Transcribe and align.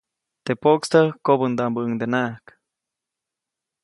Teʼ 0.45 0.59
poʼkstäk 0.61 1.07
kobändaʼmbäʼuŋdenaʼak. 1.25 2.43